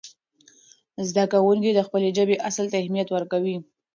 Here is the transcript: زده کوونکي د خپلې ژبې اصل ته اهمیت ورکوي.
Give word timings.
زده 1.09 1.23
کوونکي 1.33 1.71
د 1.73 1.79
خپلې 1.87 2.07
ژبې 2.17 2.35
اصل 2.49 2.65
ته 2.71 2.75
اهمیت 2.81 3.07
ورکوي. 3.11 3.57